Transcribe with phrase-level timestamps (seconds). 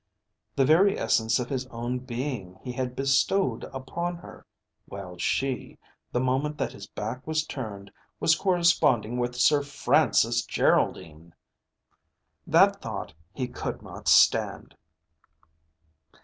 [0.55, 4.47] The very essence of his own being he had bestowed upon her,
[4.87, 5.77] while she,
[6.11, 11.35] the moment that his back was turned, was corresponding with Sir Francis Geraldine!
[12.47, 14.75] That thought he could not stand.